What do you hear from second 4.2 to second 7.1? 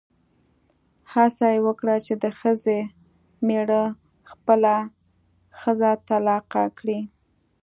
خپله ښځه طلاقه کړي.